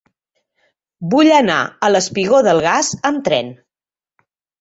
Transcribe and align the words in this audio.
Vull 1.11 1.29
anar 1.39 1.57
al 1.87 1.99
espigó 1.99 2.39
del 2.47 2.61
Gas 2.69 2.89
amb 3.11 3.21
tren. 3.29 3.53